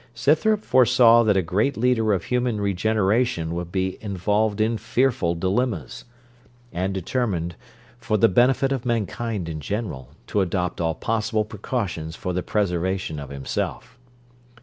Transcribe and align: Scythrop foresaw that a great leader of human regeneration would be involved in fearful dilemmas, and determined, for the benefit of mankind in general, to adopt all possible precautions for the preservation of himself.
Scythrop 0.15 0.63
foresaw 0.63 1.21
that 1.25 1.37
a 1.37 1.43
great 1.43 1.77
leader 1.77 2.11
of 2.11 2.23
human 2.23 2.59
regeneration 2.59 3.53
would 3.53 3.71
be 3.71 3.99
involved 4.01 4.59
in 4.59 4.79
fearful 4.79 5.35
dilemmas, 5.35 6.05
and 6.73 6.91
determined, 6.91 7.55
for 7.99 8.17
the 8.17 8.27
benefit 8.27 8.71
of 8.71 8.83
mankind 8.83 9.47
in 9.47 9.59
general, 9.59 10.09
to 10.25 10.41
adopt 10.41 10.81
all 10.81 10.95
possible 10.95 11.45
precautions 11.45 12.15
for 12.15 12.33
the 12.33 12.41
preservation 12.41 13.19
of 13.19 13.29
himself. 13.29 13.99